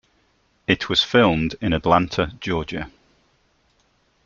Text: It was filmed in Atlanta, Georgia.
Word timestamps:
It 0.65 0.89
was 0.89 1.03
filmed 1.03 1.53
in 1.61 1.73
Atlanta, 1.73 2.33
Georgia. 2.41 2.89